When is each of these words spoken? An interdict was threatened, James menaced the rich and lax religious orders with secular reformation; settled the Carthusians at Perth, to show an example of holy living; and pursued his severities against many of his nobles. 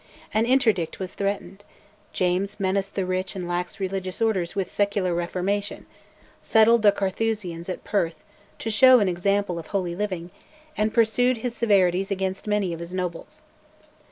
An 0.33 0.47
interdict 0.47 0.97
was 0.97 1.13
threatened, 1.13 1.63
James 2.11 2.59
menaced 2.59 2.95
the 2.95 3.05
rich 3.05 3.35
and 3.35 3.47
lax 3.47 3.79
religious 3.79 4.19
orders 4.19 4.55
with 4.55 4.71
secular 4.71 5.13
reformation; 5.13 5.85
settled 6.41 6.81
the 6.81 6.91
Carthusians 6.91 7.69
at 7.69 7.83
Perth, 7.83 8.23
to 8.57 8.71
show 8.71 8.99
an 8.99 9.07
example 9.07 9.59
of 9.59 9.67
holy 9.67 9.95
living; 9.95 10.31
and 10.75 10.91
pursued 10.91 11.37
his 11.37 11.55
severities 11.55 12.09
against 12.09 12.47
many 12.47 12.73
of 12.73 12.79
his 12.79 12.95
nobles. 12.95 13.43